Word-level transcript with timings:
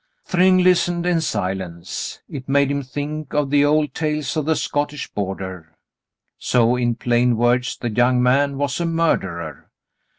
Thryng 0.25 0.57
listened 0.63 1.05
in 1.05 1.21
silence. 1.21 2.21
It 2.27 2.49
made 2.49 2.71
him 2.71 2.81
think 2.81 3.35
of 3.35 3.51
the 3.51 3.63
old 3.63 3.93
tales 3.93 4.35
of 4.35 4.45
the 4.45 4.55
Scottish 4.55 5.07
border. 5.11 5.77
So, 6.39 6.75
in 6.75 6.95
plain 6.95 7.37
words, 7.37 7.77
the 7.77 7.91
young 7.91 8.19
man 8.23 8.57
was 8.57 8.79
a 8.79 8.87
murderer. 8.87 9.69